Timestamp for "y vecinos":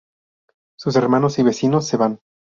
1.37-1.85